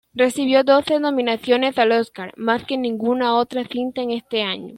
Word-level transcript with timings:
Recibió 0.15 0.63
doce 0.63 0.99
nominaciones 0.99 1.77
al 1.77 1.91
Óscar, 1.91 2.33
más 2.35 2.63
que 2.65 2.75
ninguna 2.75 3.35
otra 3.37 3.63
cinta 3.67 4.01
en 4.01 4.09
ese 4.09 4.41
año. 4.41 4.69